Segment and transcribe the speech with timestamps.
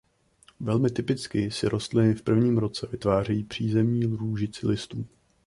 [0.59, 5.05] Velmi typicky si rostliny v prvním roce vytvářejí přízemní růžici listů.